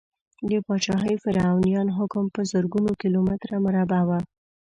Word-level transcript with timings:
د 0.49 0.51
پاچاهي 0.65 1.15
فرعونیانو 1.23 1.91
حکم 1.99 2.25
په 2.35 2.41
زرګونو 2.51 2.91
کیلو 3.01 3.19
متره 3.29 3.57
مربع 3.65 4.01
و. 4.05 4.09